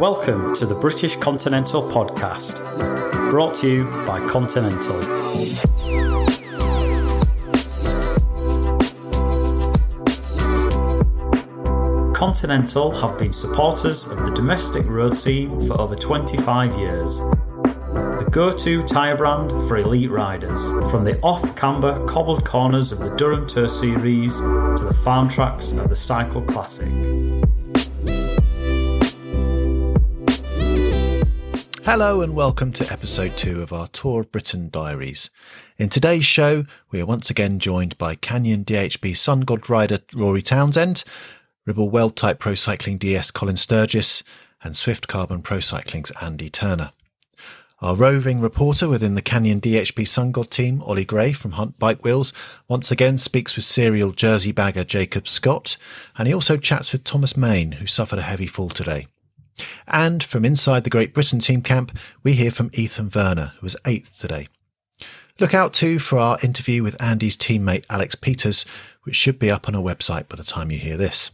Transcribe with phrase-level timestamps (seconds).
[0.00, 2.60] Welcome to the British Continental Podcast,
[3.30, 5.00] brought to you by Continental.
[12.12, 17.18] Continental have been supporters of the domestic road scene for over 25 years.
[17.20, 22.98] The go to tyre brand for elite riders, from the off camber cobbled corners of
[22.98, 26.92] the Durham Tour Series to the farm tracks of the Cycle Classic.
[31.86, 35.30] Hello and welcome to episode two of our Tour of Britain diaries.
[35.78, 41.04] In today's show, we are once again joined by Canyon DHB SunGod rider Rory Townsend,
[41.64, 44.24] Ribble Weldtite Pro Cycling DS Colin Sturgess,
[44.64, 46.90] and SwiftCarbon Pro Cycling's Andy Turner.
[47.80, 52.32] Our roving reporter within the Canyon DHB SunGod team, Ollie Gray from Hunt Bike Wheels,
[52.66, 55.76] once again speaks with serial jersey bagger Jacob Scott,
[56.18, 59.06] and he also chats with Thomas Mein, who suffered a heavy fall today.
[59.86, 63.76] And from inside the Great Britain team camp, we hear from Ethan Vernon, who was
[63.84, 64.48] eighth today.
[65.38, 68.64] Look out too for our interview with Andy's teammate Alex Peters,
[69.02, 71.30] which should be up on our website by the time you hear this.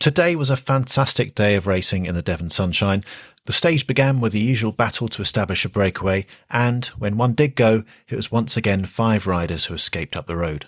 [0.00, 3.04] Today was a fantastic day of racing in the Devon sunshine.
[3.46, 7.56] The stage began with the usual battle to establish a breakaway, and when one did
[7.56, 10.66] go, it was once again five riders who escaped up the road.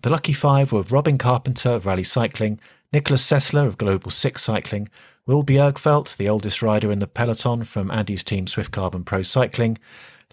[0.00, 2.60] The lucky five were Robin Carpenter of Rally Cycling,
[2.92, 4.88] Nicolas Sessler of Global Six Cycling,
[5.28, 9.76] Will Bjergfelt, the oldest rider in the peloton from Andy's team SwiftCarbon Pro Cycling,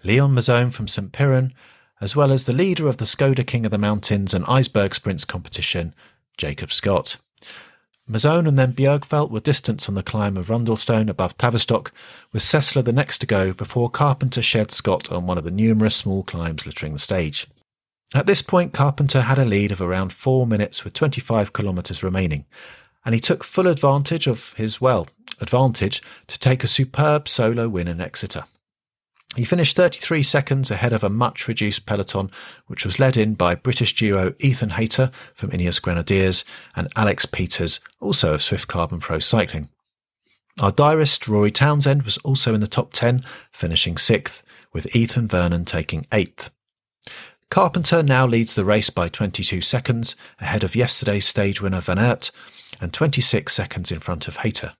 [0.02, 1.12] Leon Mazzone from St.
[1.12, 1.52] Piran,
[2.00, 5.26] as well as the leader of the Skoda King of the Mountains and Eisberg Sprints
[5.26, 5.94] competition,
[6.38, 7.18] Jacob Scott.
[8.10, 11.92] Mazzone and then Bjergfelt were distant on the climb of Rundlestone above Tavistock,
[12.32, 15.94] with Sessler the next to go before Carpenter shed Scott on one of the numerous
[15.94, 17.46] small climbs littering the stage.
[18.14, 22.46] At this point, Carpenter had a lead of around four minutes with 25 kilometres remaining,
[23.06, 25.06] and he took full advantage of his, well,
[25.40, 28.44] advantage to take a superb solo win in Exeter.
[29.36, 32.32] He finished 33 seconds ahead of a much reduced peloton,
[32.66, 36.44] which was led in by British duo Ethan Hayter from Ineos Grenadiers
[36.74, 39.68] and Alex Peters, also of SwiftCarbon Pro Cycling.
[40.58, 43.20] Our diarist Rory Townsend was also in the top 10,
[43.52, 44.42] finishing sixth,
[44.72, 46.50] with Ethan Vernon taking eighth.
[47.50, 52.32] Carpenter now leads the race by 22 seconds, ahead of yesterday's stage winner Van Aert,
[52.80, 54.74] and 26 seconds in front of Hayter.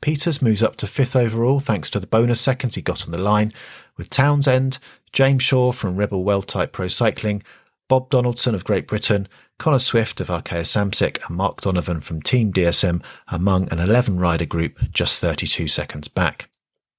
[0.00, 3.20] Peters moves up to fifth overall thanks to the bonus seconds he got on the
[3.20, 3.52] line,
[3.96, 4.78] with Townsend,
[5.12, 7.42] James Shaw from Ribble Weldtite Pro Cycling,
[7.88, 9.28] Bob Donaldson of Great Britain,
[9.58, 14.46] Connor Swift of Arkea Samsic, and Mark Donovan from Team DSM among an 11 rider
[14.46, 16.50] group just 32 seconds back.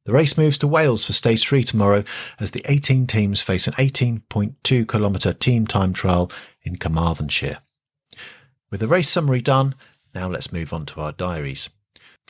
[0.05, 2.03] The race moves to Wales for stage three tomorrow
[2.39, 7.57] as the 18 teams face an 18.2 kilometre team time trial in Carmarthenshire.
[8.69, 9.73] With the race summary done,
[10.15, 11.69] now let's move on to our diaries.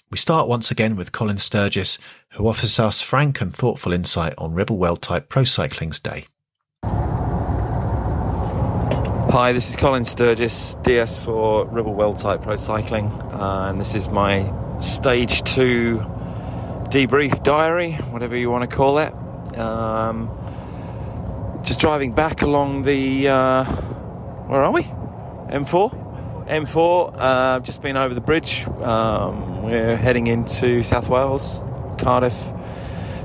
[0.09, 1.97] We start once again with Colin Sturgess,
[2.33, 6.25] who offers us frank and thoughtful insight on Ribble Weldtite Pro Cycling's day.
[9.31, 14.51] Hi, this is Colin Sturgess, DS for Ribble Weldtite Pro Cycling, and this is my
[14.79, 15.99] stage two
[16.89, 19.13] debrief diary, whatever you want to call it.
[19.57, 20.29] Um,
[21.63, 24.83] just driving back along the, uh, where are we?
[24.83, 26.04] M4?
[26.47, 28.67] M4, uh, just been over the bridge.
[28.67, 31.63] Um, we're heading into South Wales,
[31.97, 32.35] Cardiff,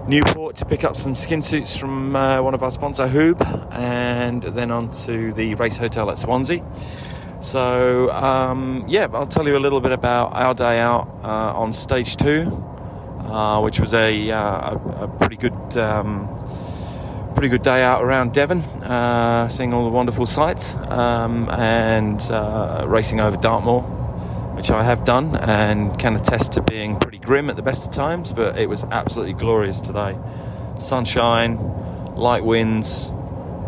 [0.08, 3.42] Newport to pick up some skin suits from uh, one of our sponsor, Huub,
[3.74, 6.64] and then on to the race hotel at Swansea.
[7.40, 11.74] So, um, yeah, I'll tell you a little bit about our day out uh, on
[11.74, 12.44] stage two,
[13.20, 15.76] uh, which was a, uh, a, a pretty good.
[15.76, 16.26] Um,
[17.34, 22.84] pretty good day out around Devon, uh, seeing all the wonderful sights, um, and uh,
[22.86, 23.82] racing over Dartmoor,
[24.56, 27.92] which I have done and can attest to being pretty grim at the best of
[27.92, 30.18] times, but it was absolutely glorious today.
[30.78, 31.58] Sunshine,
[32.16, 33.12] light winds,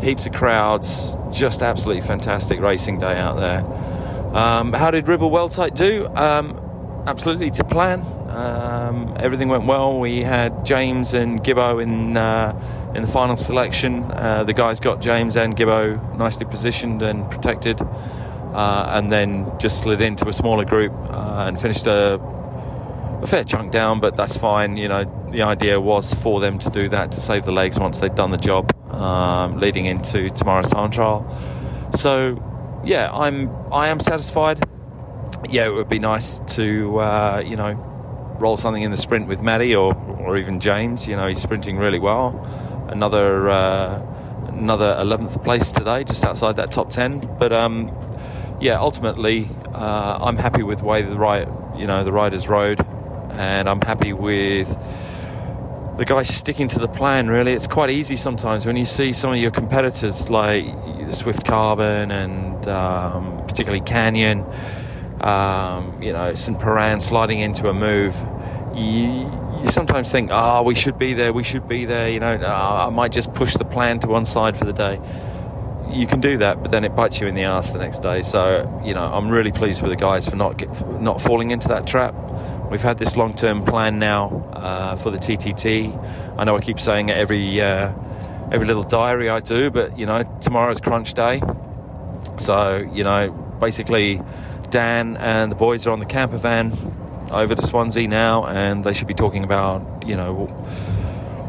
[0.03, 3.65] heaps of crowds, just absolutely fantastic racing day out there.
[4.37, 6.07] Um, how did Ribble Type do?
[6.09, 6.59] Um,
[7.07, 8.05] absolutely to plan.
[8.33, 10.01] Um, everything went well.
[10.01, 14.05] We had James and Gibbo in uh, in the final selection.
[14.05, 19.81] Uh, the guys got James and Gibbo nicely positioned and protected, uh, and then just
[19.81, 22.15] slid into a smaller group uh, and finished a,
[23.23, 24.01] a, fair chunk down.
[24.01, 24.79] But that's fine.
[24.79, 28.01] You know, the idea was for them to do that to save the legs once
[28.01, 31.29] they'd done the job, um, leading into tomorrow's time trial.
[31.95, 32.43] So,
[32.83, 34.65] yeah, I'm I am satisfied.
[35.51, 37.92] Yeah, it would be nice to uh, you know
[38.43, 41.07] roll something in the sprint with Matty or or even James.
[41.07, 42.29] You know, he's sprinting really well
[42.89, 44.03] another uh,
[44.49, 47.37] another 11th place today, just outside that top 10.
[47.39, 47.91] But um,
[48.61, 52.85] yeah, ultimately, uh, I'm happy with the way the right, you know, the riders rode,
[53.33, 54.69] and I'm happy with
[55.97, 57.29] the guys sticking to the plan.
[57.29, 62.69] Really, it's quite easy sometimes when you see some of your competitors like SwiftCarbon and
[62.69, 64.45] um, particularly Canyon,
[65.23, 66.59] um, you know, St.
[66.59, 68.17] Piran sliding into a move.
[68.75, 69.31] You,
[69.63, 72.87] you, sometimes think, oh, we should be there, we should be there, you know, oh,
[72.87, 75.01] I might just push the plan to one side for the day.
[75.91, 78.23] You can do that, but then it bites you in the ass the next day.
[78.23, 81.51] So, you know, I'm really pleased with the guys for not get, for not falling
[81.51, 82.15] into that trap.
[82.71, 86.39] We've had this long-term plan now uh, for the TTT.
[86.39, 87.93] I know I keep saying it every uh,
[88.51, 91.43] every little diary I do, but you know, tomorrow's crunch day.
[92.39, 93.31] So, you know,
[93.61, 94.23] basically,
[94.73, 96.73] Dan and the boys are on the camper van
[97.31, 100.47] over to Swansea now, and they should be talking about, you know,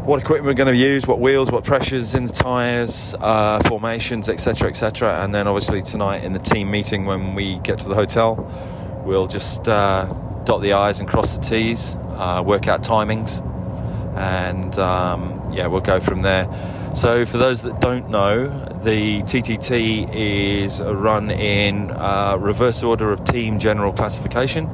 [0.05, 4.27] what equipment we're going to use, what wheels, what pressures in the tyres, uh, formations,
[4.27, 5.23] etc., etc.
[5.23, 8.35] And then obviously tonight in the team meeting when we get to the hotel,
[9.05, 10.05] we'll just uh,
[10.43, 13.41] dot the I's and cross the T's, uh, work out timings,
[14.17, 16.45] and um, yeah, we'll go from there.
[16.93, 18.47] So, for those that don't know,
[18.83, 24.69] the TTT is run in uh, reverse order of team general classification.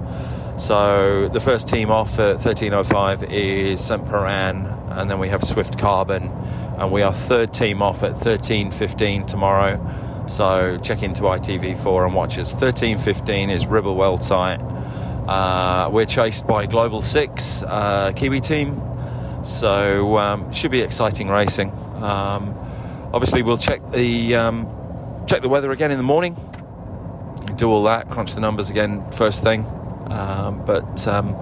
[0.59, 4.05] So the first team off at 13.05 is St.
[4.05, 10.25] Piran, and then we have SwiftCarbon, and we are third team off at 13.15 tomorrow.
[10.27, 12.53] So check into ITV4 and watch us.
[12.53, 14.59] 13.15 is Ribble Weldtite.
[15.29, 18.81] Uh, we're chased by Global 6 uh, Kiwi team,
[19.45, 21.71] so um, should be exciting racing.
[22.03, 22.55] Um,
[23.13, 24.67] obviously, we'll check the um,
[25.27, 26.35] check the weather again in the morning,
[27.55, 29.65] do all that, crunch the numbers again first thing.
[30.09, 31.35] Um, but um,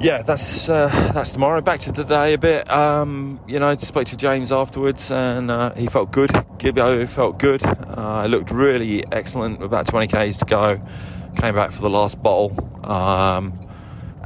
[0.00, 1.60] yeah, that's uh, that's tomorrow.
[1.60, 2.70] Back to today a bit.
[2.70, 6.30] Um, you know, spoke to James afterwards, and uh, he felt good.
[6.58, 7.64] Gibbo felt good.
[7.64, 9.62] Uh, looked really excellent.
[9.62, 10.80] About 20 k's to go.
[11.36, 12.52] Came back for the last bottle.
[12.84, 13.68] Um,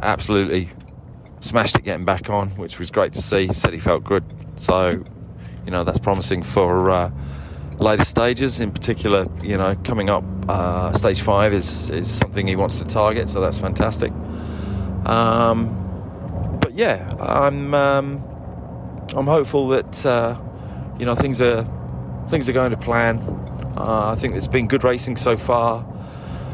[0.02, 0.70] absolutely
[1.40, 3.52] smashed it getting back on, which was great to see.
[3.52, 4.24] Said he felt good.
[4.60, 5.02] So,
[5.64, 7.10] you know, that's promising for uh,
[7.78, 8.60] later stages.
[8.60, 12.84] In particular, you know, coming up, uh, stage five is is something he wants to
[12.84, 14.12] target, so that's fantastic.
[15.06, 18.22] Um, but yeah, I'm um,
[19.16, 20.38] I'm hopeful that uh,
[20.98, 21.66] you know things are
[22.28, 23.18] things are going to plan.
[23.78, 25.86] Uh, I think it's been good racing so far.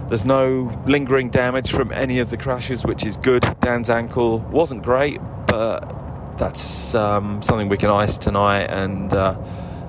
[0.08, 3.42] There's no lingering damage from any of the crashes, which is good.
[3.58, 6.05] Dan's ankle wasn't great, but
[6.38, 9.36] that's um, something we can ice tonight and uh,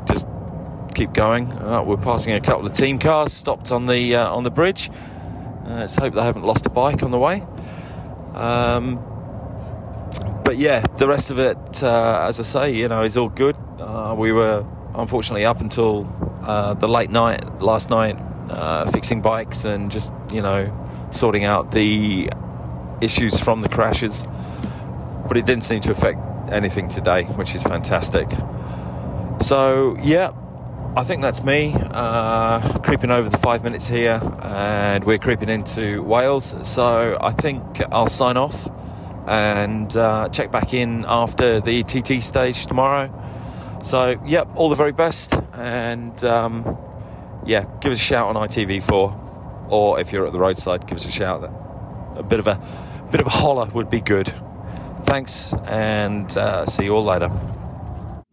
[0.06, 0.28] just
[0.96, 1.52] keep going.
[1.52, 4.90] Uh, we're passing a couple of team cars stopped on the uh, on the bridge.
[4.90, 7.44] Uh, let's hope they haven't lost a bike on the way.
[8.34, 9.00] Um,
[10.44, 13.56] but yeah, the rest of it, uh, as I say, you know, is all good.
[13.80, 14.66] Uh, we were
[14.96, 16.04] unfortunately up until
[16.80, 18.18] the late night last night
[18.92, 20.72] fixing bikes and just you know
[21.12, 22.30] sorting out the
[23.02, 24.24] issues from the crashes.
[25.28, 28.30] But it didn't seem to affect anything today, which is fantastic.
[29.42, 30.32] So yeah,
[30.96, 36.02] I think that's me uh, creeping over the five minutes here, and we're creeping into
[36.02, 36.56] Wales.
[36.68, 38.68] So I think I'll sign off
[39.28, 43.14] and uh, check back in after the TT stage tomorrow.
[43.84, 46.78] So, yep, all the very best, and um,
[47.46, 51.08] yeah, give us a shout on ITV4, or if you're at the roadside, give us
[51.08, 51.44] a shout.
[52.16, 52.60] A bit of a
[53.12, 54.34] bit of a holler would be good.
[55.08, 57.32] Thanks, and uh, see you all later.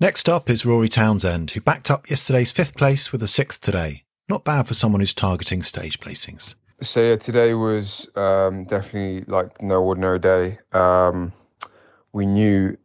[0.00, 4.02] Next up is Rory Townsend, who backed up yesterday's fifth place with a sixth today.
[4.28, 6.56] Not bad for someone who's targeting stage placings.
[6.82, 10.58] So yeah, today was um, definitely like no ordinary day.
[10.72, 11.32] Um,
[12.12, 12.76] we knew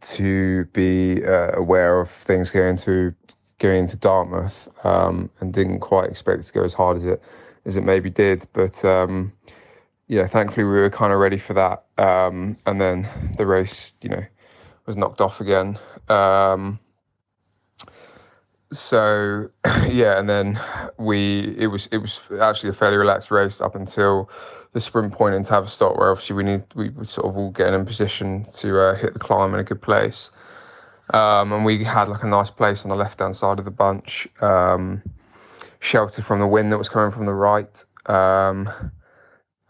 [0.00, 3.14] to be uh, aware of things going to
[3.60, 4.50] going into Dartmoor
[4.82, 7.22] um, and didn't quite expect it to go as hard as it
[7.66, 8.44] as it maybe did.
[8.52, 9.32] But um,
[10.12, 11.84] yeah, thankfully we were kind of ready for that.
[11.96, 14.22] Um, and then the race, you know,
[14.84, 15.78] was knocked off again.
[16.10, 16.78] Um,
[18.74, 19.48] so
[19.88, 20.60] yeah, and then
[20.98, 24.28] we it was it was actually a fairly relaxed race up until
[24.74, 27.72] the sprint point into Tavistock, where obviously we need we were sort of all getting
[27.72, 30.30] in position to uh, hit the climb in a good place.
[31.14, 33.70] Um, and we had like a nice place on the left hand side of the
[33.70, 35.02] bunch, um,
[35.80, 37.82] sheltered from the wind that was coming from the right.
[38.04, 38.68] Um,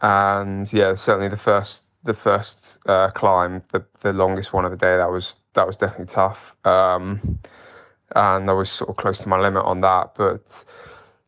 [0.03, 4.77] and yeah, certainly the first the first uh, climb, the the longest one of the
[4.77, 6.55] day, that was that was definitely tough.
[6.65, 7.39] Um,
[8.15, 10.63] and I was sort of close to my limit on that, but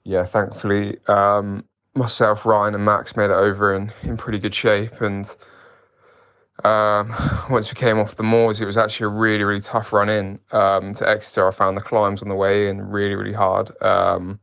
[0.03, 1.63] yeah, thankfully um,
[1.95, 5.35] myself, Ryan, and Max made it over in in pretty good shape and
[6.63, 7.13] um,
[7.49, 10.39] once we came off the moors, it was actually a really, really tough run in
[10.51, 11.47] um, to Exeter.
[11.47, 13.71] I found the climbs on the way in really, really hard.
[13.83, 14.39] Um,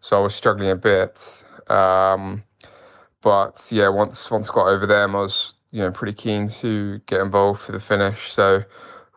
[0.00, 1.42] so I was struggling a bit.
[1.68, 2.44] Um,
[3.22, 7.20] but yeah, once once got over them, I was you know pretty keen to get
[7.20, 8.32] involved for the finish.
[8.32, 8.62] So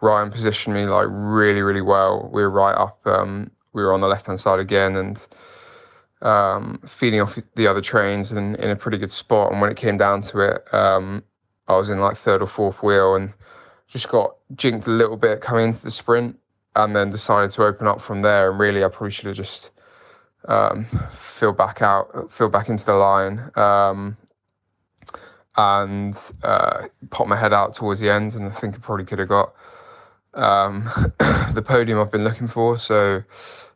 [0.02, 2.30] Ryan positioned me like really really well.
[2.32, 3.00] We were right up.
[3.06, 5.26] Um, we were on the left hand side again and
[6.22, 9.52] um, feeding off the other trains and in a pretty good spot.
[9.52, 11.24] And when it came down to it, um,
[11.68, 13.34] I was in like third or fourth wheel and
[13.88, 16.38] just got jinked a little bit coming into the sprint
[16.76, 18.52] and then decided to open up from there.
[18.52, 19.72] And really, I probably should have just
[20.46, 24.18] um, filled back out, filled back into the line, um,
[25.58, 28.36] and uh, popped my head out towards the end.
[28.36, 29.54] And I think I probably could have got
[30.34, 30.84] um,
[31.54, 32.78] the podium I've been looking for.
[32.78, 33.24] So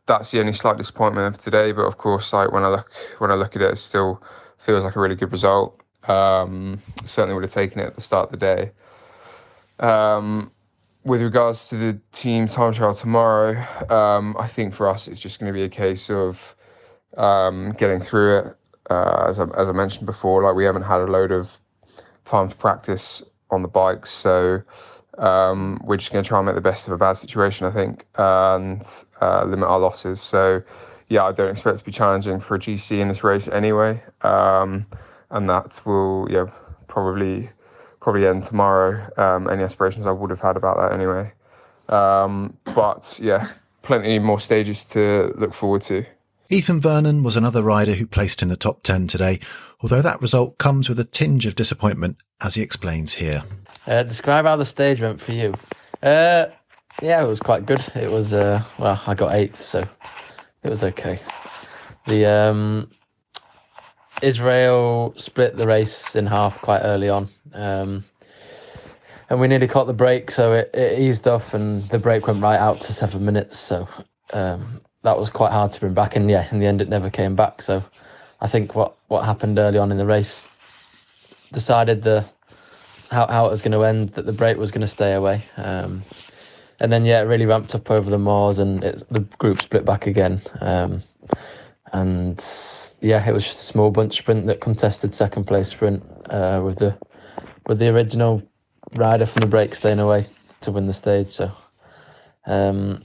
[0.06, 1.72] that's the only slight disappointment of today.
[1.72, 4.22] But of course, like when I look when I look at it, it still
[4.58, 5.80] feels like a really good result.
[6.08, 8.70] Um, certainly would have taken it at the start of the day.
[9.78, 10.50] Um,
[11.04, 13.56] with regards to the team time trial tomorrow,
[13.90, 16.55] um, I think for us it's just going to be a case of
[17.16, 18.56] um, getting through it.
[18.88, 21.50] Uh, as I, as I mentioned before, like we haven't had a load of
[22.24, 24.62] time to practice on the bikes, so
[25.18, 27.70] um, we're just going to try and make the best of a bad situation, I
[27.70, 28.82] think, and
[29.20, 30.20] uh, limit our losses.
[30.20, 30.62] So,
[31.08, 34.86] yeah, I don't expect to be challenging for a GC in this race anyway, um,
[35.30, 36.46] and that will, yeah,
[36.86, 37.50] probably
[38.00, 39.10] probably end tomorrow.
[39.16, 41.32] Um, any aspirations I would have had about that anyway.
[41.88, 43.48] Um, but yeah,
[43.82, 46.06] plenty more stages to look forward to.
[46.48, 49.40] Ethan Vernon was another rider who placed in the top 10 today,
[49.80, 53.42] although that result comes with a tinge of disappointment, as he explains here.
[53.86, 55.54] Uh, describe how the stage went for you.
[56.02, 56.46] Uh,
[57.02, 57.84] yeah, it was quite good.
[57.96, 59.88] It was, uh, well, I got eighth, so
[60.62, 61.18] it was okay.
[62.06, 62.90] The um,
[64.22, 67.28] Israel split the race in half quite early on.
[67.54, 68.04] Um,
[69.28, 72.40] and we nearly caught the break, so it, it, eased off, and the break went
[72.40, 73.58] right out to seven minutes.
[73.58, 73.88] So
[74.32, 76.16] um, that was quite hard to bring back.
[76.16, 77.62] And yeah, in the end, it never came back.
[77.62, 77.82] So
[78.40, 80.46] I think what, what happened early on in the race
[81.52, 82.24] decided the
[83.10, 85.44] how, how it was going to end, that the break was going to stay away.
[85.56, 86.02] Um,
[86.80, 89.84] and then yeah, it really ramped up over the moors, and it's the group split
[89.84, 90.40] back again.
[90.60, 91.02] Um,
[91.92, 92.44] and
[93.00, 96.78] yeah, it was just a small bunch sprint that contested second place sprint uh, with
[96.78, 96.96] the
[97.66, 98.42] with the original
[98.94, 100.26] rider from the break staying away
[100.60, 101.30] to win the stage.
[101.30, 101.50] So
[102.46, 103.04] um,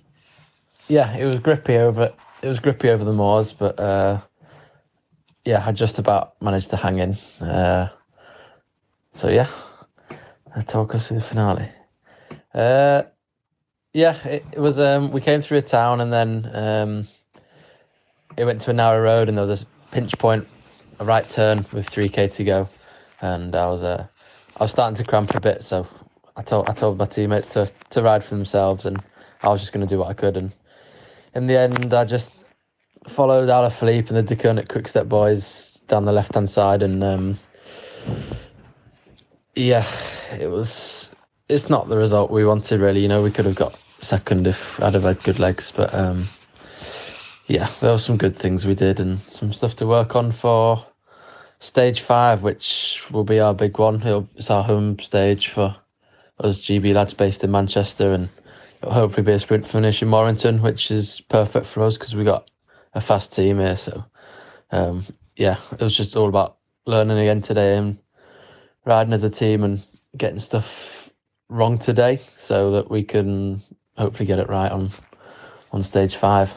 [0.91, 4.19] yeah, it was grippy over it was grippy over the moors, but uh,
[5.45, 7.13] yeah, I just about managed to hang in.
[7.39, 7.89] Uh,
[9.13, 9.47] so yeah,
[10.55, 11.69] I'll talk us to the finale.
[12.53, 13.03] Uh,
[13.93, 14.79] yeah, it, it was.
[14.79, 16.51] Um, we came through a town and then.
[16.53, 17.07] Um,
[18.37, 20.47] it went to a narrow road and there was a pinch point,
[20.99, 22.69] a right turn with 3k to go,
[23.21, 24.07] and I was uh,
[24.57, 25.87] I was starting to cramp a bit, so
[26.35, 29.01] I told I told my teammates to to ride for themselves, and
[29.41, 30.51] I was just going to do what I could, and
[31.33, 32.33] in the end, I just
[33.07, 37.39] followed Alaphilippe and the Deceuninck Quickstep boys down the left hand side, and um,
[39.55, 39.85] yeah,
[40.39, 41.11] it was.
[41.49, 43.01] It's not the result we wanted, really.
[43.01, 46.27] You know, we could have got second if I'd have had good legs, but um,
[47.47, 50.85] yeah, there were some good things we did and some stuff to work on for
[51.59, 54.01] stage five, which will be our big one.
[54.35, 55.75] It's our home stage for
[56.39, 58.40] us GB lads based in Manchester, and it'll
[58.83, 62.49] hopefully be a sprint finish in Warrington, which is perfect for us because we got
[62.93, 63.75] a fast team here.
[63.75, 64.03] So,
[64.71, 65.03] um,
[65.35, 67.97] yeah, it was just all about learning again today and
[68.85, 69.83] riding as a team and
[70.17, 71.09] getting stuff
[71.49, 73.61] wrong today so that we can
[73.97, 74.89] hopefully get it right on
[75.71, 76.53] on stage five.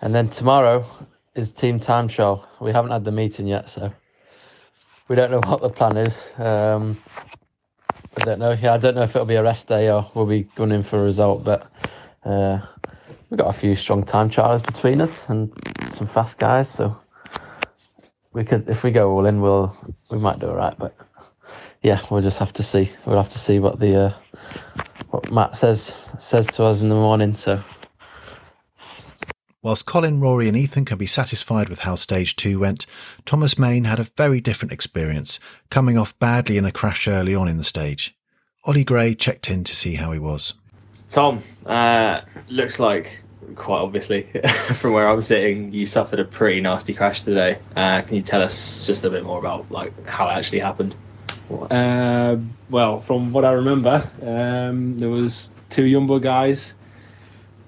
[0.00, 0.84] And then tomorrow
[1.34, 2.48] is team time trial.
[2.60, 3.92] We haven't had the meeting yet, so
[5.08, 6.30] we don't know what the plan is.
[6.38, 6.98] Um,
[8.18, 8.52] I don't know.
[8.52, 10.98] Yeah, I don't know if it'll be a rest day or we'll be gunning for
[10.98, 11.70] a result, but
[12.24, 12.60] uh,
[13.28, 15.52] we've got a few strong time trials between us and
[15.90, 16.98] some fast guys, so
[18.32, 19.76] we could if we go all in, we'll
[20.10, 20.76] we might do all right.
[20.78, 20.96] But
[21.82, 22.90] yeah, we'll just have to see.
[23.04, 24.14] We'll have to see what the uh,
[25.10, 27.34] what Matt says says to us in the morning.
[27.34, 27.62] So
[29.66, 32.86] Whilst Colin, Rory, and Ethan can be satisfied with how stage two went,
[33.24, 37.48] Thomas Mein had a very different experience, coming off badly in a crash early on
[37.48, 38.16] in the stage.
[38.62, 40.54] Ollie Gray checked in to see how he was.
[41.08, 43.24] Tom, uh, looks like
[43.56, 44.28] quite obviously
[44.74, 47.58] from where I'm sitting, you suffered a pretty nasty crash today.
[47.74, 50.94] Uh, can you tell us just a bit more about like how it actually happened?
[51.72, 52.36] Uh,
[52.70, 56.74] well, from what I remember, um, there was two Jumbo guys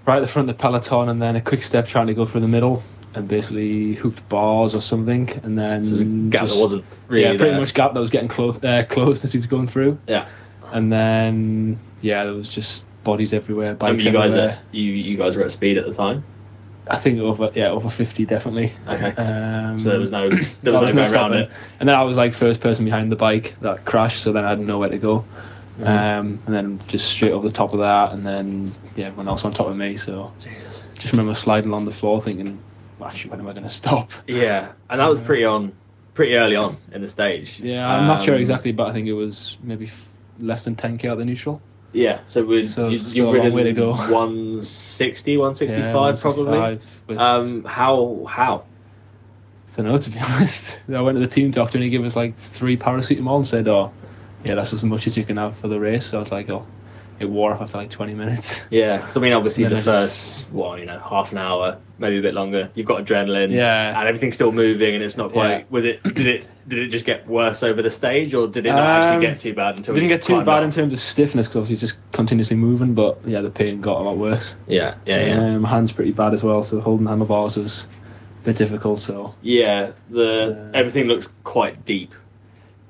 [0.09, 2.25] right at the front of the peloton, and then a quick step trying to go
[2.27, 2.83] through the middle,
[3.15, 7.29] and basically hooked bars or something, and then so gap just, that wasn't really yeah,
[7.37, 7.61] pretty there.
[7.61, 9.99] much gap that was getting close uh, closed as he was going through.
[10.09, 10.27] Yeah,
[10.73, 13.75] and then yeah, there was just bodies everywhere.
[13.75, 16.25] Bikes you guys, are, you you guys were at speed at the time.
[16.91, 18.73] I think over yeah over fifty definitely.
[18.89, 19.13] Okay.
[19.21, 21.39] Um, So there was no there was there no was going around stopping.
[21.41, 21.51] it.
[21.81, 24.51] And then I was like first person behind the bike that crashed, so then I
[24.51, 25.25] had nowhere to go.
[25.79, 25.87] Mm-hmm.
[25.87, 29.45] Um, and then just straight over the top of that, and then yeah, everyone else
[29.45, 29.97] on top of me.
[29.97, 30.85] So Jesus.
[30.99, 32.61] just remember sliding along the floor, thinking,
[33.05, 35.73] "Actually, when am I going to stop?" Yeah, and that was pretty on,
[36.15, 37.61] pretty early on in the stage.
[37.61, 40.09] Yeah, I'm not sure Um, exactly, but I think it was maybe f-
[40.41, 41.63] less than 10k out the neutral.
[41.93, 43.91] Yeah, so we So you, you've a long ridden way to go.
[43.93, 45.79] 160, 165
[46.17, 46.45] Yeah, probably.
[46.59, 48.65] 165 With, Um, how how?
[49.73, 50.81] I don't know, to be honest.
[50.93, 53.69] I went to the team doctor and he gave us like three paracetamol and said,
[53.69, 53.93] "Oh,
[54.45, 56.49] yeah, that's as much as you can have for the race." So I was like,
[56.51, 56.67] "Oh."
[57.21, 58.61] It wore off after like 20 minutes.
[58.71, 62.17] Yeah, 'cause I mean, obviously the I first, well, you know, half an hour, maybe
[62.19, 62.71] a bit longer.
[62.77, 63.99] You've got adrenaline, Yeah.
[63.99, 65.49] and everything's still moving, and it's not quite.
[65.51, 65.63] Yeah.
[65.69, 66.01] Was it?
[66.05, 66.47] Did it?
[66.69, 69.41] Did it just get worse over the stage, or did it not Um, actually get
[69.41, 69.95] too bad until?
[69.95, 70.63] didn't get too bad up?
[70.63, 74.05] in terms of stiffness because obviously just continuously moving, but yeah, the pain got a
[74.05, 74.55] lot worse.
[74.69, 75.41] Yeah, yeah, yeah.
[75.55, 77.89] Um, my hand's pretty bad as well, so holding handlebars was
[78.43, 79.01] a bit difficult.
[79.01, 82.13] So Yeah, the Uh, everything looks quite deep.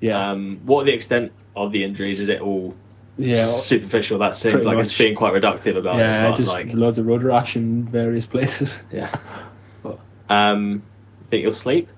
[0.01, 2.21] Yeah, Um, what are the extent of the injuries?
[2.21, 2.75] Is it all
[3.17, 4.19] yeah, superficial?
[4.19, 6.31] That seems like it's being quite reductive about yeah, it.
[6.31, 8.83] Yeah, just like, loads of road rash in various places.
[8.93, 9.19] yeah.
[9.83, 10.83] But- Um,
[11.31, 11.89] think you'll sleep?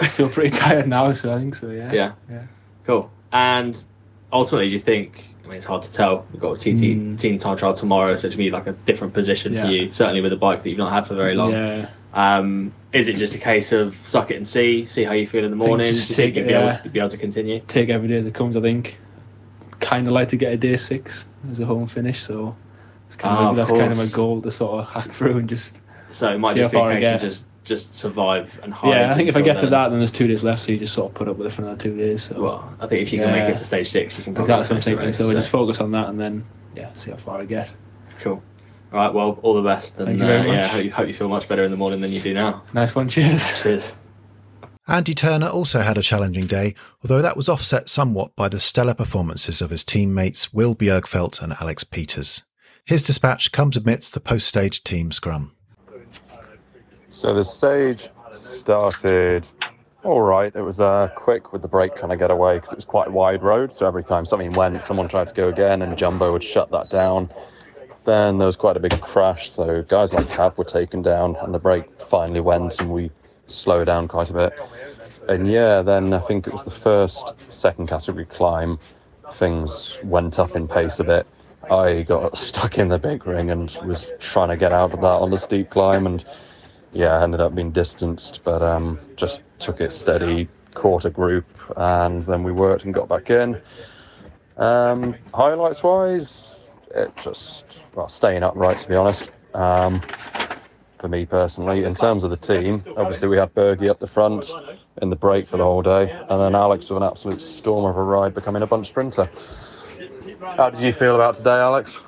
[0.00, 1.70] I feel pretty tired now, so I think so.
[1.70, 2.12] Yeah, Yeah.
[2.30, 2.42] yeah.
[2.86, 3.10] Cool.
[3.32, 3.82] And
[4.32, 5.26] ultimately, do you think?
[5.44, 6.24] I mean, it's hard to tell.
[6.32, 7.18] We've got a TT Mm.
[7.18, 9.64] team time trial tomorrow, so it's gonna be like a different position Yeah.
[9.66, 9.90] for you.
[9.90, 11.52] Certainly with a bike that you've not had for very long.
[11.52, 15.26] Yeah, Um, is it just a case of suck it and see, see how you
[15.26, 15.86] feel in the morning?
[15.86, 16.80] just Do you think take you'd it, be, able, yeah.
[16.84, 17.60] you'd be able to continue?
[17.68, 18.56] take every day as it comes.
[18.56, 18.98] I think.
[19.80, 22.54] Kind of like to get a day six as a home finish, so
[23.08, 25.38] it's kind Ah, of of that's kind of a goal to sort of hack through
[25.38, 25.80] and just.
[26.12, 28.90] So it might See just be a case of just just survive and hide.
[28.90, 30.78] Yeah, I think if I get to that, then there's two days left, so you
[30.78, 32.22] just sort of put up with it for another two days.
[32.24, 32.40] So.
[32.40, 34.60] Well, I think if you can make it to stage six, you can Exactly what
[34.60, 35.06] I'm finish thinking.
[35.06, 36.44] race, So we just focus on that and then
[36.76, 37.72] yeah, see how far I get.
[38.20, 38.40] cool.
[38.92, 39.96] All right, well, all the best.
[39.96, 40.70] And, Thank you very uh, Yeah, much.
[40.70, 42.62] hope you, hope you feel much better in the morning than you do now.
[42.74, 43.62] Nice one, cheers.
[43.62, 43.92] Cheers.
[44.86, 48.94] Andy Turner also had a challenging day, although that was offset somewhat by the stellar
[48.94, 52.42] performances of his teammates Will Bjergfelt and Alex Peters.
[52.84, 55.52] His dispatch comes amidst the post-stage team scrum.
[57.08, 59.46] So the stage started
[60.02, 60.54] all right.
[60.54, 63.08] It was uh, quick with the brake trying to get away because it was quite
[63.08, 63.72] a wide road.
[63.72, 66.90] So every time something went, someone tried to go again, and Jumbo would shut that
[66.90, 67.30] down.
[68.04, 69.50] Then there was quite a big crash.
[69.50, 73.10] So guys like Cav were taken down, and the brake finally went, and we
[73.46, 74.52] slowed down quite a bit.
[75.28, 78.78] And yeah, then I think it was the first, second category climb.
[79.32, 81.26] Things went up in pace a bit.
[81.70, 85.06] I got stuck in the big ring and was trying to get out of that
[85.06, 86.24] on the steep climb, and
[86.92, 92.22] yeah, ended up being distanced, but um, just took it steady, caught a group, and
[92.24, 93.60] then we worked and got back in.
[94.56, 96.51] Um, highlights wise,
[96.94, 99.30] it just well staying upright to be honest.
[99.54, 100.00] Um,
[100.98, 104.52] for me personally, in terms of the team, obviously we had Bergie up the front
[105.00, 107.96] in the break for the whole day, and then Alex with an absolute storm of
[107.96, 109.28] a ride, becoming a bunch sprinter.
[110.56, 111.98] How did you feel about today, Alex?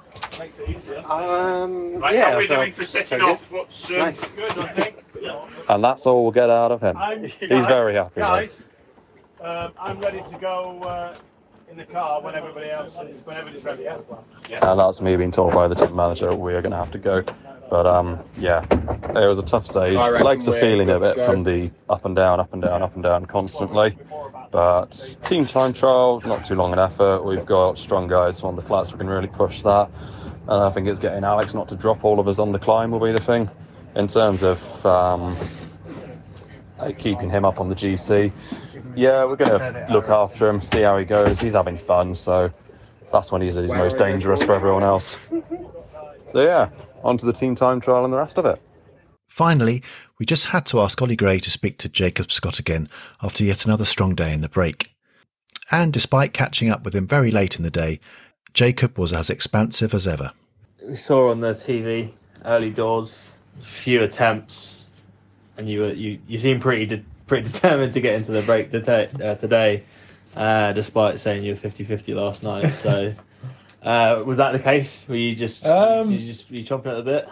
[1.06, 3.50] Um, Right, yeah, how are we doing for setting off?
[3.50, 4.24] What's um, Nice.
[4.32, 5.04] good, I think.
[5.68, 6.96] And that's all we'll get out of him.
[6.96, 8.12] I'm, He's very happy.
[8.16, 8.20] though.
[8.20, 8.62] Guys,
[9.40, 11.14] um, I'm ready to go uh,
[11.74, 13.82] in the car when everybody else is, when everybody's ready.
[13.82, 14.70] Yeah.
[14.70, 16.98] and that's me being told by the team manager we are going to have to
[16.98, 17.24] go.
[17.68, 19.96] But um, yeah, it was a tough stage.
[19.96, 22.62] I reckon Legs are feeling a good bit from the up and down, up and
[22.62, 23.98] down, up and down constantly.
[24.52, 27.24] But team time trial, not too long an effort.
[27.24, 29.90] We've got strong guys on the flats We can really push that.
[30.46, 32.92] And I think it's getting Alex not to drop all of us on the climb
[32.92, 33.50] will be the thing.
[33.96, 35.36] In terms of um,
[36.98, 38.30] keeping him up on the GC,
[38.96, 41.40] yeah, we're going to look after him, see how he goes.
[41.40, 42.50] He's having fun, so
[43.12, 45.16] that's when he's at his most dangerous for everyone else.
[46.34, 46.70] So yeah,
[47.04, 48.60] on to the team time trial and the rest of it.
[49.28, 49.84] Finally,
[50.18, 52.88] we just had to ask Ollie Gray to speak to Jacob Scott again
[53.22, 54.92] after yet another strong day in the break.
[55.70, 58.00] And despite catching up with him very late in the day,
[58.52, 60.32] Jacob was as expansive as ever.
[60.82, 62.10] We saw on the TV
[62.44, 64.84] early doors, few attempts,
[65.56, 68.70] and you were you you seem pretty de- pretty determined to get into the break
[68.70, 69.08] today.
[69.22, 69.84] Uh, today,
[70.36, 72.72] uh, despite saying you were 50-50 last night.
[72.72, 73.14] So,
[73.82, 75.06] uh, was that the case?
[75.08, 77.28] Were you just Um, did you just were you chomping at the bit?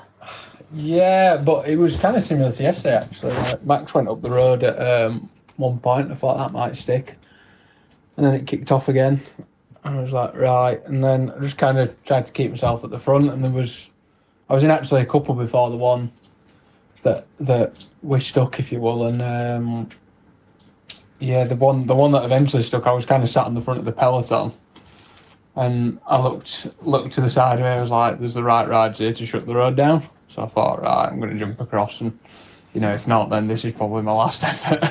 [0.74, 3.34] Yeah, but it was kind of similar to yesterday actually.
[3.34, 6.10] Like Max went up the road at um, one point.
[6.10, 7.16] I thought that might stick,
[8.16, 9.20] and then it kicked off again.
[9.84, 10.80] And I was like, right.
[10.86, 13.30] And then I just kind of tried to keep myself at the front.
[13.30, 13.90] And there was,
[14.48, 16.12] I was in actually a couple before the one
[17.02, 19.04] that that we stuck, if you will.
[19.06, 19.88] And um,
[21.18, 23.60] yeah, the one the one that eventually stuck, I was kind of sat in the
[23.60, 24.52] front of the peloton.
[25.54, 27.66] And I looked looked to the side of.
[27.66, 30.46] I was like, "There's the right rides here to shut the road down." So I
[30.46, 32.18] thought, right, I'm going to jump across, and
[32.72, 34.82] you know, if not, then this is probably my last effort.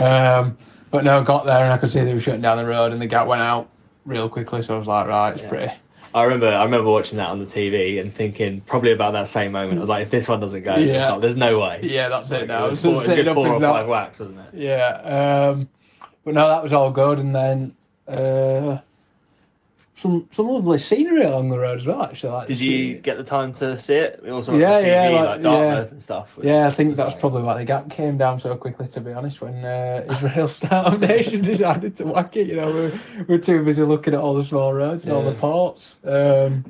[0.00, 0.58] um,
[0.90, 2.92] but no, I got there and I could see they were shutting down the road,
[2.92, 3.70] and the gap went out
[4.04, 4.62] real quickly.
[4.62, 5.72] So I was like, right, it's pretty.
[6.14, 9.52] I remember I remember watching that on the TV and thinking probably about that same
[9.52, 9.78] moment.
[9.78, 11.12] I was like, if this one doesn't go, Yeah.
[11.14, 11.18] yeah.
[11.18, 11.80] there's no way.
[11.82, 12.66] Yeah, that's it now.
[12.66, 14.54] It was four, it was a good four or with that- five whacks, wasn't it?
[14.54, 15.68] Yeah, um,
[16.24, 17.74] but no, that was all good, and then
[18.08, 18.78] uh,
[19.96, 22.02] some some lovely scenery along the road as well.
[22.02, 24.20] Actually, like Did you get the time to see it?
[24.24, 25.80] It also Yeah, TV, yeah, like- like, Dartmoor yeah.
[25.90, 26.38] and stuff.
[26.42, 28.88] Yeah, I think that's like- probably why the gap came down so quickly.
[28.88, 33.00] To be honest, when uh, Israel Startup Nation decided to whack it, you know, we're,
[33.28, 35.40] we're too busy looking at all the small roads and all the Yeah.
[35.40, 35.96] ports.
[36.04, 36.64] Um,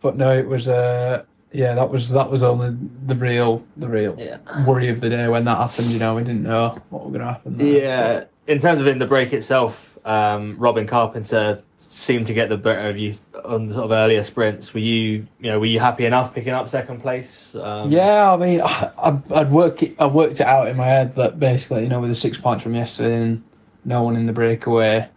[0.00, 4.14] but no, it was uh, yeah, that was that was only the real the real
[4.18, 4.36] Yeah.
[4.66, 5.88] worry of the day when that happened.
[5.88, 7.56] You know, we didn't know what was going to happen.
[7.56, 7.66] there.
[7.66, 12.56] Yeah, in terms of in the break itself, um, Robin Carpenter seemed to get the
[12.56, 14.74] better of you on the sort of earlier sprints.
[14.74, 17.54] Were you, you know, were you happy enough picking up second place?
[17.54, 20.84] Um, Yeah, I mean, I, I- I'd work it, I worked it out in my
[20.84, 23.42] head that basically, you know, with the six points from yesterday and
[23.84, 25.08] no one in the breakaway,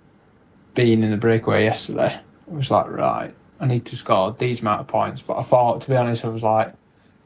[0.76, 2.14] being in the breakaway yesterday,
[2.48, 5.22] it was like, right, I need to score these amount of points.
[5.22, 6.74] But I thought, to be honest, I was like,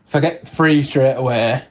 [0.07, 1.63] if I get three straight away,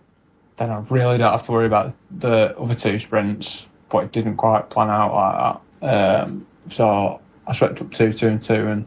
[0.57, 3.67] then I really don't have to worry about the other two sprints.
[3.91, 5.61] But it didn't quite plan out like that.
[5.85, 8.87] Um, so I swept up two, two, and two, and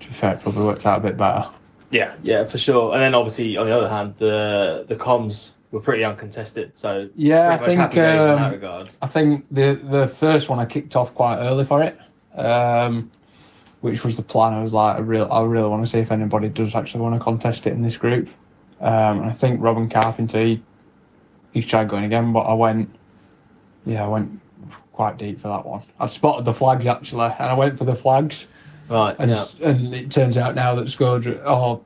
[0.00, 1.48] to be fair, it probably worked out a bit better.
[1.90, 2.92] yeah, yeah, for sure.
[2.94, 6.76] And then obviously on the other hand, the the comms were pretty uncontested.
[6.76, 8.90] So Yeah, I think happy days in um, that regard.
[9.02, 11.98] I think the the first one I kicked off quite early for it,
[12.34, 13.10] um,
[13.82, 14.54] which was the plan.
[14.54, 17.14] I was like, I real I really want to see if anybody does actually want
[17.14, 18.28] to contest it in this group.
[18.80, 20.62] Um, and I think Robin Carpenter he,
[21.52, 22.88] he's tried going again, but I went,
[23.84, 24.39] yeah, I went
[24.92, 25.82] quite deep for that one.
[25.98, 28.46] I spotted the flags actually, and I went for the flags.
[28.88, 29.14] Right.
[29.18, 29.44] And, yeah.
[29.62, 31.80] and it turns out now that Scourge or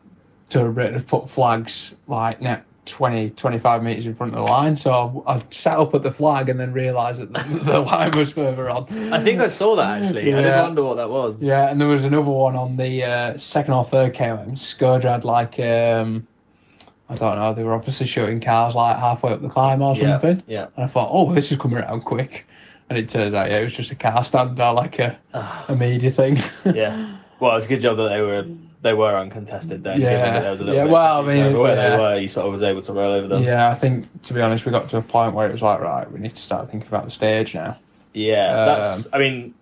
[0.55, 4.77] of Britain have put flags like net 20, 25 metres in front of the line.
[4.77, 8.13] So I, I sat up at the flag and then realised that the, the line
[8.17, 8.87] was further on.
[9.13, 10.23] I think I saw that actually.
[10.33, 10.63] I did Yeah.
[10.63, 11.41] wonder what that was.
[11.43, 14.53] Yeah, and there was another one on the uh, second or third KM.
[14.53, 16.27] Skoda had like, um,
[17.09, 20.13] I don't know, they were obviously shooting cars like halfway up the climb or Yeah,
[20.21, 20.43] something.
[20.47, 20.69] yeah.
[20.77, 22.47] And I thought, oh, this is coming around quick.
[22.89, 25.19] And it turns out, yeah, it was just a car stand or like a,
[25.69, 26.39] a media thing.
[26.65, 27.17] yeah.
[27.41, 28.47] Well, it's a good job that they were
[28.83, 29.99] they were uncontested then.
[30.01, 30.11] Yeah.
[30.11, 31.91] given that there was a little Yeah, bit well, I mean, over where yeah.
[31.91, 33.43] they were, you sort of was able to roll over them.
[33.43, 35.81] Yeah, I think to be honest, we got to a point where it was like,
[35.81, 37.79] right, we need to start thinking about the stage now.
[38.13, 39.07] Yeah, that's.
[39.07, 39.55] Um, I mean,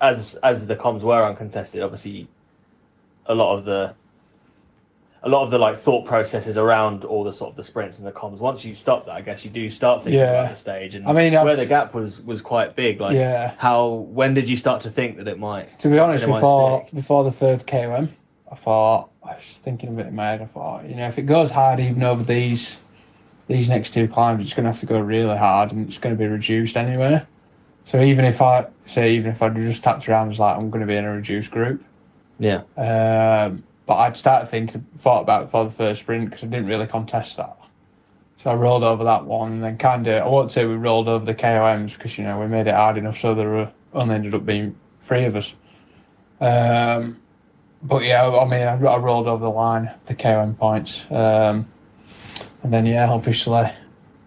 [0.00, 2.28] as as the comms were uncontested, obviously,
[3.26, 3.94] a lot of the
[5.24, 8.06] a lot of the like thought processes around all the sort of the sprints and
[8.06, 8.38] the comms.
[8.38, 10.32] Once you stop that, I guess you do start thinking Yeah.
[10.40, 13.00] about the stage and I mean, where I've- the gap was was quite big.
[13.00, 13.52] Like, Yeah.
[13.58, 15.68] how when did you start to think that it might?
[15.80, 18.08] To be honest, before before the third KOM,
[18.50, 20.42] I thought I was thinking a bit in my head.
[20.42, 22.78] I thought, you know, if it goes hard even over these
[23.48, 26.14] these next two climbs, it's going to have to go really hard, and it's going
[26.14, 27.20] to be reduced anyway.
[27.84, 30.70] So even if I say, even if I just tapped around, I was like, I'm
[30.70, 31.82] going to be in a reduced group.
[32.38, 36.46] Yeah, Um, but I'd started thinking, thought about it for the first sprint because I
[36.46, 37.56] didn't really contest that.
[38.38, 41.08] So I rolled over that one and then kind of, I won't say we rolled
[41.08, 44.14] over the KOMs because, you know, we made it hard enough so there were, only
[44.14, 45.54] ended up being three of us.
[46.40, 47.20] Um,
[47.82, 51.06] but yeah, I mean, I, I rolled over the line, the KOM points.
[51.10, 51.68] Um,
[52.62, 53.70] and then, yeah, obviously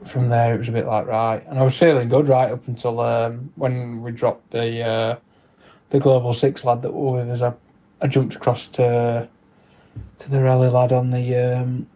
[0.06, 1.44] from there it was a bit like, right.
[1.48, 5.16] And I was feeling good right up until um, when we dropped the uh,
[5.90, 7.42] the Global Six lad that were with us.
[7.42, 7.54] I,
[8.02, 9.28] I jumped across to
[10.20, 11.88] to the rally lad on the um,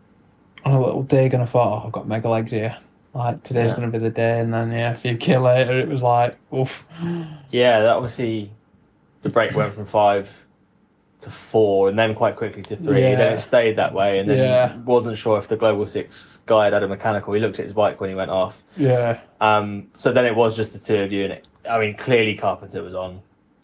[0.66, 2.78] on a little dig, and I thought, oh, I've got mega legs here.
[3.14, 3.76] Like today's Yeah.
[3.78, 6.38] going to be the day, and then yeah, a few k later, it was like,
[6.54, 6.86] oof.
[7.52, 7.80] yeah.
[7.82, 8.52] That obviously
[9.24, 10.30] the break went from five
[11.22, 13.02] to four, and then quite quickly to three.
[13.02, 13.16] Yeah.
[13.16, 14.78] Then it stayed that way, and then Yeah.
[14.86, 17.34] wasn't sure if the Global Six guy had had a mechanical.
[17.34, 18.62] He looked at his bike when he went off.
[18.78, 19.20] Yeah.
[19.42, 22.36] Um, so then it was just the two of you, and it, I mean, clearly
[22.36, 23.22] Carpenter was on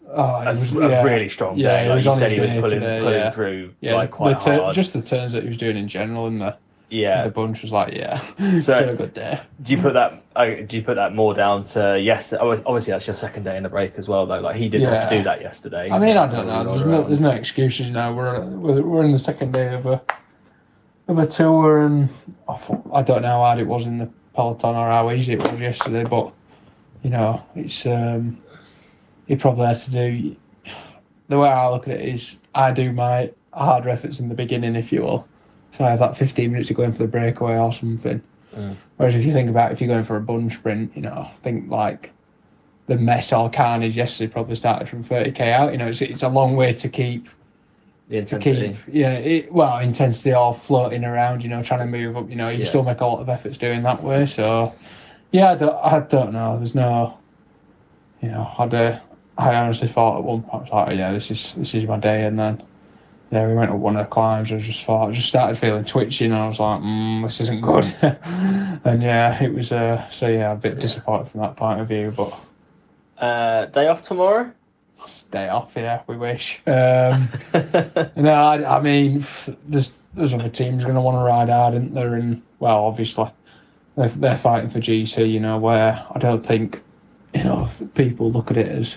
[0.08, 1.02] Oh, was, a yeah.
[1.02, 1.84] really strong Yeah, day.
[1.84, 3.30] he Like you on said, he was pulling, today, pulling yeah.
[3.30, 4.74] through Yeah, like the quite hard.
[4.74, 6.56] just the turns that he was doing in general, and the
[6.90, 7.24] yeah.
[7.24, 8.20] the bunch was like, yeah,
[8.60, 9.40] So- a good day.
[9.62, 10.22] Do you put that?
[10.36, 12.40] Uh, do you put that more down to yesterday?
[12.42, 14.38] Obviously, that's your second day in the break as well, though.
[14.40, 15.90] Like he didn't have to do that yesterday.
[15.90, 16.62] I mean, I don't know.
[16.64, 18.14] There's no, there's no excuses now.
[18.14, 20.00] We're we're, we're in the second day of a
[21.08, 22.08] of a tour, and
[22.48, 25.32] I, thought- I don't know how hard it was in the peloton or how easy
[25.32, 26.32] it was yesterday, but
[27.02, 28.38] you know, it's um,
[29.26, 30.36] you probably had to do.
[31.28, 34.76] The way I look at it is, I do my harder efforts in the beginning,
[34.76, 35.26] if you will.
[35.76, 38.22] So I have that 15 minutes to go in for the breakaway or something.
[38.54, 38.76] Mm.
[38.96, 41.70] Whereas if you think about if you're going for a bun sprint, you know, think
[41.70, 42.12] like
[42.86, 45.72] the mess or carnage yesterday probably started from 30k out.
[45.72, 47.28] You know, it's, it's a long way to keep
[48.08, 52.16] The to keep yeah it, well intensity all floating around you know trying to move
[52.16, 52.68] up you know you Yeah.
[52.68, 54.72] still make a lot of efforts doing that way so
[55.32, 57.18] yeah I don't, I don't know there's no
[58.22, 58.96] you know I do,
[59.38, 61.98] I honestly thought at one point I was like yeah this is this is my
[61.98, 62.62] day and then
[63.30, 65.84] yeah we went up one of the climbs I just thought I just started feeling
[65.84, 67.84] twitching and I was like mm, this isn't good
[68.84, 72.12] and yeah it was uh so yeah a bit disappointed from that point of view
[72.16, 72.32] but
[73.18, 74.50] Uh, day off tomorrow.
[75.06, 77.28] stay off yeah we wish um
[78.16, 79.24] No, I, I mean,
[79.68, 82.14] there's there's other teams going to want to ride hard, aren't there?
[82.14, 83.30] And well, obviously,
[83.96, 85.30] they're, they're fighting for GC.
[85.30, 86.80] You know, where I don't think,
[87.34, 88.96] you know, people look at it as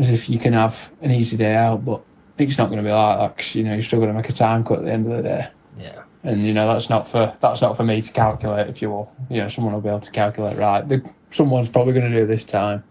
[0.00, 2.00] as if you can have an easy day out, but
[2.38, 3.36] it's not going to be like that.
[3.36, 5.16] 'cause, you know, you're still going to make a time cut at the end of
[5.16, 6.02] the day, yeah.
[6.24, 8.68] and you know that's not for that's not for me to calculate.
[8.68, 10.56] If you will, you know, someone will be able to calculate.
[10.56, 12.82] Right, the, someone's probably going to do this time.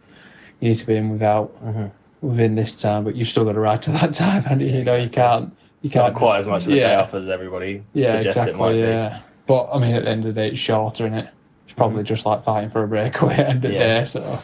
[0.59, 1.91] You need to be in without Mhm.
[2.21, 4.95] within this time, but you've still got to ride to that time, and you know
[4.95, 5.45] you can't.
[5.81, 7.01] You It's can't quite as much of a day yeah.
[7.01, 8.51] off as everybody Yeah, suggests exactly.
[8.51, 11.13] it might yeah, but I mean, at the end of the day, it's shorter, is
[11.13, 11.29] it?
[11.65, 13.81] It's probably just like fighting for a breakaway at the end of the Mm-hmm.
[13.81, 13.99] Yeah.
[13.99, 14.05] day.
[14.05, 14.37] So be.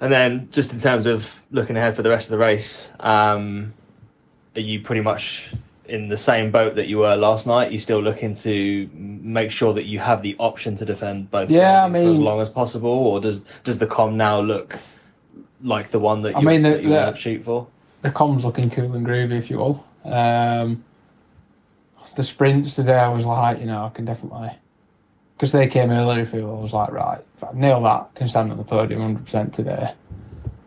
[0.00, 3.72] And then, just in terms of looking ahead for the rest of the race, um,
[4.54, 5.48] are you pretty much
[5.86, 7.72] in the same boat that you were last night?
[7.72, 11.84] You still looking to make sure that you have the option to defend both Yeah,
[11.84, 14.78] I jerseys for as long as possible, or does does the com now look
[15.64, 17.66] like the one that I you, mean, the- that you the- shoot for?
[18.02, 19.84] the com's looking cool and groovy, if you will.
[20.04, 20.84] Um,
[22.14, 24.50] the sprints today, I was like, you know, I can definitely
[25.38, 26.22] because they came earlier.
[26.22, 29.24] If I was like, right, if I nail that, can stand on the podium 100
[29.24, 29.94] percent today.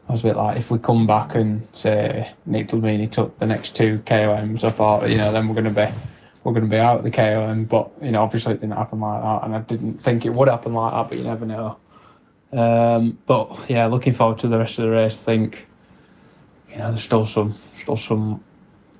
[0.07, 3.45] I was a bit like, if we come back and say Nic Dlamini took the
[3.45, 5.93] next two KOMs, I thought, you know, then we're going to be
[6.43, 7.65] we're going to be out of the KOM.
[7.65, 10.47] But you know, obviously it didn't happen like that, and I didn't think it would
[10.47, 11.09] happen like that.
[11.09, 11.77] But you never know.
[12.53, 15.17] Um, but yeah, looking forward to the rest of the race.
[15.17, 15.67] I think
[16.69, 18.41] you know there's still some still some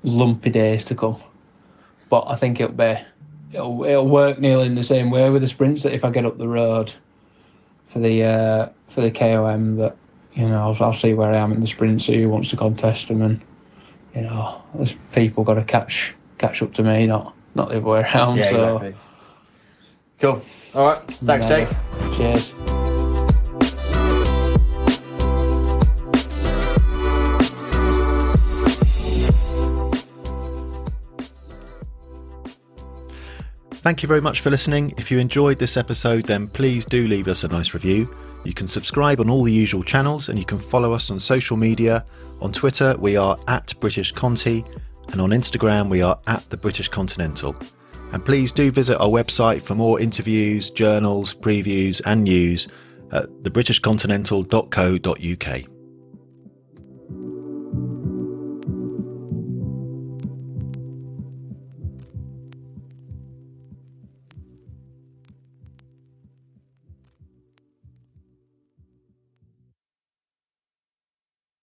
[0.02, 1.22] lumpy days to come,
[2.10, 2.98] but I think it'll be
[3.52, 5.82] it'll, it'll work nearly in the same way with the sprints.
[5.82, 6.92] That if I get up the road
[7.88, 9.96] for the uh, for the KOM, that
[10.34, 12.56] you know I'll, I'll see where I am in the sprint, see who wants to
[12.56, 13.40] contest them, and
[14.14, 17.86] you know there's people got to catch catch up to me, not not the other
[17.86, 18.38] way around.
[18.38, 18.96] Yeah, so exactly.
[20.18, 20.42] Cool.
[20.74, 20.98] All right.
[21.08, 21.66] Thanks, Yeah.
[21.66, 22.16] Jake.
[22.16, 22.61] cheers.
[33.82, 34.94] Thank you very much for listening.
[34.96, 38.16] If you enjoyed this episode, then please do leave us a nice review.
[38.44, 41.56] You can subscribe on all the usual channels and you can follow us on social
[41.56, 42.04] media.
[42.40, 44.64] On Twitter, we are at British Conti,
[45.10, 47.56] and on Instagram, we are at the British Continental.
[48.12, 52.68] And please do visit our website for more interviews, journals, previews, and news
[53.10, 55.71] at thebritishcontinental.co.uk.